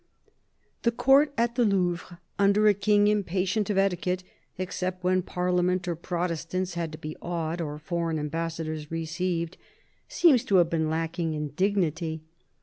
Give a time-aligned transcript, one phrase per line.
[0.81, 4.23] The Court at the Louvre, under a King impatient of etiquette—
[4.57, 9.57] except when Parliament or Protestants had to be awed, or foreign ambassadors received—
[10.07, 12.23] seems to have been lacking in dignity.